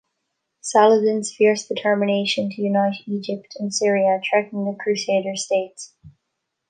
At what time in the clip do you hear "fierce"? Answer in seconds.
1.31-1.67